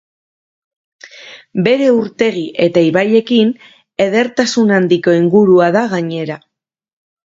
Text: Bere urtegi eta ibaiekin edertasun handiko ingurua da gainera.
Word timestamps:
Bere 1.67 1.89
urtegi 1.97 2.43
eta 2.67 2.85
ibaiekin 2.89 3.55
edertasun 4.09 4.77
handiko 4.81 5.19
ingurua 5.23 5.73
da 5.81 5.89
gainera. 5.97 6.45